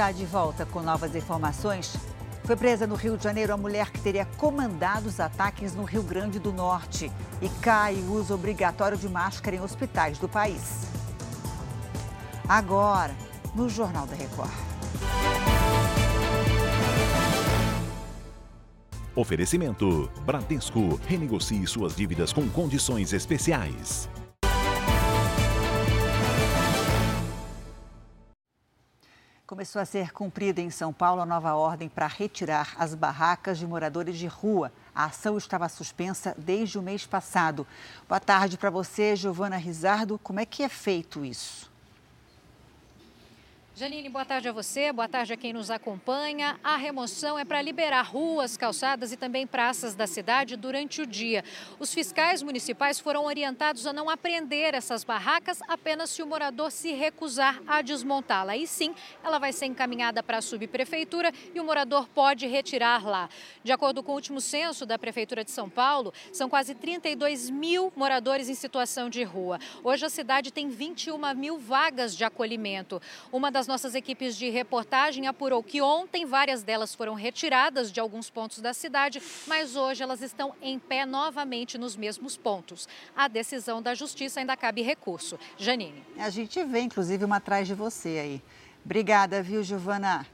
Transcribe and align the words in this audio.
Já 0.00 0.12
de 0.12 0.24
volta 0.24 0.64
com 0.64 0.80
novas 0.80 1.14
informações. 1.14 1.94
Foi 2.44 2.56
presa 2.56 2.86
no 2.86 2.94
Rio 2.94 3.18
de 3.18 3.24
Janeiro 3.24 3.52
a 3.52 3.56
mulher 3.58 3.90
que 3.90 4.00
teria 4.00 4.24
comandado 4.24 5.06
os 5.06 5.20
ataques 5.20 5.74
no 5.74 5.84
Rio 5.84 6.02
Grande 6.02 6.38
do 6.38 6.54
Norte. 6.54 7.12
E 7.42 7.50
cai 7.60 7.96
o 7.96 8.14
uso 8.14 8.32
obrigatório 8.34 8.96
de 8.96 9.06
máscara 9.10 9.56
em 9.56 9.60
hospitais 9.60 10.18
do 10.18 10.26
país. 10.26 10.86
Agora, 12.48 13.14
no 13.54 13.68
Jornal 13.68 14.06
da 14.06 14.16
Record. 14.16 14.50
Oferecimento: 19.14 20.10
Bradesco. 20.24 20.98
Renegocie 21.06 21.66
suas 21.66 21.94
dívidas 21.94 22.32
com 22.32 22.48
condições 22.48 23.12
especiais. 23.12 24.08
Começou 29.50 29.82
a 29.82 29.84
ser 29.84 30.12
cumprida 30.12 30.60
em 30.60 30.70
São 30.70 30.92
Paulo 30.92 31.20
a 31.20 31.26
nova 31.26 31.56
ordem 31.56 31.88
para 31.88 32.06
retirar 32.06 32.72
as 32.78 32.94
barracas 32.94 33.58
de 33.58 33.66
moradores 33.66 34.16
de 34.16 34.28
rua. 34.28 34.72
A 34.94 35.06
ação 35.06 35.36
estava 35.36 35.68
suspensa 35.68 36.36
desde 36.38 36.78
o 36.78 36.82
mês 36.82 37.04
passado. 37.04 37.66
Boa 38.08 38.20
tarde 38.20 38.56
para 38.56 38.70
você, 38.70 39.16
Giovana 39.16 39.56
Rizardo. 39.56 40.20
Como 40.20 40.38
é 40.38 40.46
que 40.46 40.62
é 40.62 40.68
feito 40.68 41.24
isso? 41.24 41.69
Janine, 43.80 44.10
boa 44.10 44.26
tarde 44.26 44.46
a 44.46 44.52
você, 44.52 44.92
boa 44.92 45.08
tarde 45.08 45.32
a 45.32 45.36
quem 45.38 45.54
nos 45.54 45.70
acompanha. 45.70 46.60
A 46.62 46.76
remoção 46.76 47.38
é 47.38 47.46
para 47.46 47.62
liberar 47.62 48.02
ruas, 48.02 48.54
calçadas 48.54 49.10
e 49.10 49.16
também 49.16 49.46
praças 49.46 49.94
da 49.94 50.06
cidade 50.06 50.54
durante 50.54 51.00
o 51.00 51.06
dia. 51.06 51.42
Os 51.78 51.94
fiscais 51.94 52.42
municipais 52.42 53.00
foram 53.00 53.24
orientados 53.24 53.86
a 53.86 53.92
não 53.94 54.10
apreender 54.10 54.74
essas 54.74 55.02
barracas 55.02 55.60
apenas 55.66 56.10
se 56.10 56.22
o 56.22 56.26
morador 56.26 56.70
se 56.70 56.92
recusar 56.92 57.58
a 57.66 57.80
desmontá-la. 57.80 58.52
Aí 58.52 58.66
sim, 58.66 58.94
ela 59.24 59.38
vai 59.38 59.50
ser 59.50 59.64
encaminhada 59.64 60.22
para 60.22 60.36
a 60.36 60.42
subprefeitura 60.42 61.32
e 61.54 61.58
o 61.58 61.64
morador 61.64 62.06
pode 62.06 62.46
retirar 62.46 63.06
lá. 63.06 63.30
De 63.64 63.72
acordo 63.72 64.02
com 64.02 64.12
o 64.12 64.14
último 64.14 64.42
censo 64.42 64.84
da 64.84 64.98
Prefeitura 64.98 65.42
de 65.42 65.52
São 65.52 65.70
Paulo, 65.70 66.12
são 66.34 66.50
quase 66.50 66.74
32 66.74 67.48
mil 67.48 67.90
moradores 67.96 68.50
em 68.50 68.54
situação 68.54 69.08
de 69.08 69.22
rua. 69.22 69.58
Hoje 69.82 70.04
a 70.04 70.10
cidade 70.10 70.52
tem 70.52 70.68
21 70.68 71.34
mil 71.34 71.58
vagas 71.58 72.14
de 72.14 72.24
acolhimento. 72.24 73.00
Uma 73.32 73.50
das 73.50 73.69
nossas 73.70 73.94
equipes 73.94 74.36
de 74.36 74.50
reportagem 74.50 75.28
apurou 75.28 75.62
que 75.62 75.80
ontem 75.80 76.26
várias 76.26 76.64
delas 76.64 76.92
foram 76.92 77.14
retiradas 77.14 77.92
de 77.92 78.00
alguns 78.00 78.28
pontos 78.28 78.58
da 78.58 78.74
cidade, 78.74 79.22
mas 79.46 79.76
hoje 79.76 80.02
elas 80.02 80.20
estão 80.20 80.52
em 80.60 80.76
pé 80.76 81.06
novamente 81.06 81.78
nos 81.78 81.94
mesmos 81.94 82.36
pontos. 82.36 82.88
A 83.16 83.28
decisão 83.28 83.80
da 83.80 83.94
justiça 83.94 84.40
ainda 84.40 84.56
cabe 84.56 84.82
recurso. 84.82 85.38
Janine. 85.56 86.02
A 86.18 86.30
gente 86.30 86.62
vê, 86.64 86.80
inclusive, 86.80 87.24
uma 87.24 87.36
atrás 87.36 87.68
de 87.68 87.74
você 87.74 88.08
aí. 88.08 88.42
Obrigada, 88.84 89.40
viu, 89.40 89.62
Giovana? 89.62 90.26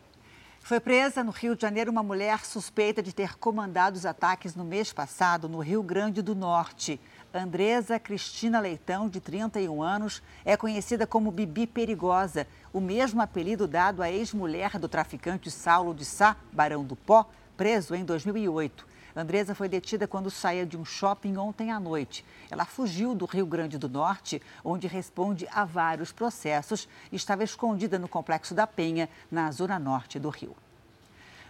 Foi 0.67 0.81
presa 0.81 1.23
no 1.23 1.31
Rio 1.31 1.55
de 1.55 1.63
Janeiro 1.63 1.93
uma 1.93 2.03
mulher 2.03 2.45
suspeita 2.45 3.01
de 3.01 3.15
ter 3.15 3.39
comandado 3.39 3.97
os 3.97 4.05
ataques 4.05 4.57
no 4.57 4.65
mês 4.65 4.93
passado 4.93 5.49
no 5.49 5.61
Rio 5.61 5.81
Grande 5.81 6.21
do 6.21 6.35
Norte. 6.35 7.01
Andresa 7.33 8.01
Cristina 8.01 8.59
Leitão, 8.59 9.09
de 9.09 9.21
31 9.21 9.81
anos, 9.81 10.21
é 10.45 10.57
conhecida 10.57 11.07
como 11.07 11.31
Bibi 11.31 11.69
Perigosa, 11.69 12.49
o 12.73 12.81
mesmo 12.81 13.23
apelido 13.23 13.69
dado 13.69 14.03
à 14.03 14.11
ex-mulher 14.11 14.77
do 14.77 14.89
traficante 14.89 15.53
Saulo 15.53 15.95
de 15.95 16.05
Sá, 16.05 16.35
Barão 16.53 16.83
do 16.83 16.97
Pó, 16.97 17.31
preso 17.57 17.95
em 17.95 18.05
2008. 18.05 18.96
Andresa 19.17 19.55
foi 19.55 19.67
detida 19.67 20.07
quando 20.07 20.31
saía 20.31 20.67
de 20.67 20.77
um 20.77 20.85
shopping 20.85 21.39
ontem 21.39 21.71
à 21.71 21.81
noite. 21.81 22.23
Ela 22.51 22.67
fugiu 22.67 23.15
do 23.15 23.25
Rio 23.25 23.47
Grande 23.47 23.79
do 23.79 23.89
Norte, 23.89 24.43
onde 24.63 24.87
responde 24.87 25.49
a 25.51 25.65
vários 25.65 26.13
processos 26.13 26.87
e 27.11 27.17
estava 27.17 27.43
escondida 27.43 27.99
no 27.99 28.09
Complexo 28.09 28.55
da 28.55 28.67
Penha, 28.67 29.09
na 29.31 29.51
zona 29.51 29.79
norte 29.79 30.19
do 30.19 30.29
Rio. 30.29 30.55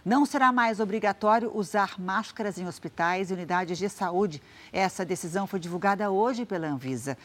Não 0.05 0.25
será 0.25 0.53
mais 0.53 0.79
obrigatório 0.79 1.51
usar 1.53 1.99
máscaras 1.99 2.57
em 2.57 2.65
hospitais 2.65 3.29
e 3.29 3.33
unidades 3.33 3.77
de 3.77 3.89
saúde. 3.89 4.41
Essa 4.71 5.03
decisão 5.03 5.45
foi 5.45 5.59
divulgada 5.59 6.09
hoje 6.09 6.45
pela 6.45 6.67
Anvisa. 6.67 7.17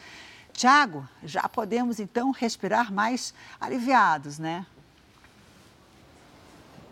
Tiago, 0.51 1.07
já 1.23 1.47
podemos 1.47 2.01
então 2.01 2.31
respirar 2.31 2.91
mais 2.91 3.33
aliviados, 3.61 4.37
né? 4.37 4.65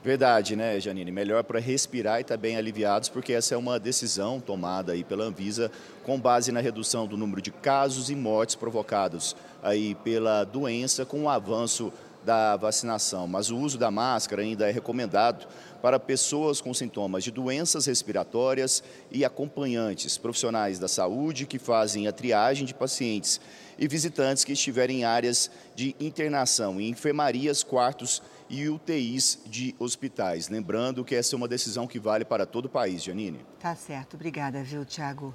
Verdade, 0.04 0.56
né, 0.56 0.80
Janine? 0.80 1.12
Melhor 1.12 1.44
para 1.44 1.60
respirar 1.60 2.20
e 2.20 2.24
também 2.24 2.58
aliviados, 2.58 3.08
porque 3.08 3.34
essa 3.34 3.54
é 3.54 3.58
uma 3.58 3.80
decisão 3.80 4.40
tomada 4.40 4.94
aí 4.94 5.04
pela 5.04 5.26
Anvisa 5.26 5.72
com 6.04 6.20
base 6.20 6.52
na 6.52 6.60
redução 6.60 7.06
do 7.06 7.16
número 7.16 7.40
de 7.40 7.52
casos 7.52 8.10
e 8.10 8.16
mortes 8.16 8.56
provocados 8.56 9.36
aí 9.62 9.94
pela 9.94 10.44
doença 10.44 11.06
com 11.06 11.26
o 11.26 11.30
avanço 11.30 11.94
da 12.26 12.56
vacinação. 12.56 13.28
Mas 13.28 13.52
o 13.52 13.58
uso 13.58 13.78
da 13.78 13.92
máscara 13.92 14.42
ainda 14.42 14.68
é 14.68 14.72
recomendado 14.72 15.48
para 15.84 16.00
pessoas 16.00 16.60
com 16.60 16.74
sintomas 16.74 17.24
de 17.24 17.30
doenças 17.30 17.86
respiratórias 17.86 18.84
e 19.12 19.24
acompanhantes, 19.24 20.18
profissionais 20.18 20.80
da 20.80 20.88
saúde 20.88 21.46
que 21.46 21.60
fazem 21.60 22.08
a 22.08 22.12
triagem 22.12 22.66
de 22.66 22.74
pacientes 22.74 23.40
e 23.78 23.88
visitantes 23.88 24.44
que 24.44 24.54
estiverem 24.54 25.02
em 25.02 25.04
áreas 25.04 25.50
de 25.76 25.96
internação, 26.00 26.82
em 26.82 26.90
enfermarias, 26.90 27.64
quartos 27.64 28.22
e 28.52 28.68
UTIs 28.68 29.40
de 29.46 29.74
hospitais. 29.80 30.50
Lembrando 30.50 31.06
que 31.06 31.16
essa 31.16 31.34
é 31.34 31.38
uma 31.38 31.48
decisão 31.48 31.88
que 31.88 31.98
vale 31.98 32.26
para 32.26 32.46
todo 32.46 32.66
o 32.66 32.70
país, 32.70 33.02
Janine. 33.02 33.46
Tá 33.58 33.74
certo. 33.76 34.16
Obrigada, 34.16 34.62
viu, 34.62 34.84
Tiago? 34.84 35.34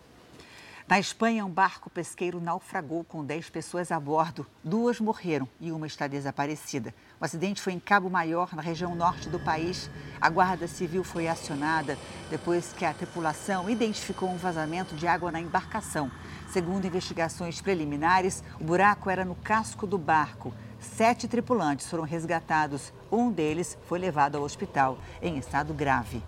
Na 0.87 1.01
Espanha, 1.01 1.45
um 1.45 1.51
barco 1.51 1.91
pesqueiro 1.91 2.41
naufragou 2.41 3.03
com 3.03 3.25
10 3.25 3.51
pessoas 3.51 3.91
a 3.91 3.99
bordo. 3.99 4.47
Duas 4.63 5.01
morreram 5.01 5.49
e 5.61 5.73
uma 5.73 5.87
está 5.87 6.07
desaparecida. 6.07 6.95
O 7.21 7.25
acidente 7.25 7.61
foi 7.61 7.73
em 7.73 7.81
Cabo 7.81 8.09
Maior, 8.09 8.55
na 8.55 8.63
região 8.63 8.95
norte 8.95 9.29
do 9.29 9.41
país. 9.41 9.91
A 10.21 10.31
Guarda 10.31 10.69
Civil 10.69 11.03
foi 11.03 11.27
acionada 11.27 11.99
depois 12.31 12.73
que 12.73 12.85
a 12.85 12.95
tripulação 12.95 13.69
identificou 13.69 14.31
um 14.31 14.37
vazamento 14.37 14.95
de 14.95 15.09
água 15.09 15.33
na 15.33 15.41
embarcação. 15.41 16.09
Segundo 16.53 16.87
investigações 16.87 17.61
preliminares, 17.61 18.45
o 18.61 18.63
buraco 18.63 19.11
era 19.11 19.25
no 19.25 19.35
casco 19.35 19.89
do 19.89 19.99
barco. 19.99 20.55
Sete 20.81 21.27
tripulantes 21.29 21.89
foram 21.89 22.05
resgatados. 22.05 22.93
Um 23.11 23.31
deles 23.31 23.77
foi 23.87 23.99
levado 23.99 24.37
ao 24.37 24.43
hospital 24.43 24.99
em 25.21 25.39
estado 25.39 25.75
grave. 25.75 26.23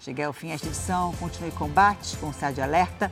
Cheguei 0.00 0.24
ao 0.24 0.32
fim 0.32 0.48
desta 0.48 0.66
edição. 0.66 1.12
Continue 1.14 1.50
combate 1.52 2.16
com 2.18 2.28
o 2.28 2.52
de 2.52 2.60
Alerta. 2.60 3.10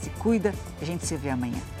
Se 0.00 0.10
cuida. 0.10 0.54
A 0.80 0.84
gente 0.84 1.06
se 1.06 1.16
vê 1.16 1.30
amanhã. 1.30 1.73